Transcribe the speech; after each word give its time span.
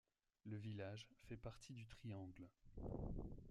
Le 0.45 0.57
village 0.57 1.07
fait 1.27 1.37
partie 1.37 1.73
du 1.73 1.85
Triangle. 1.85 2.49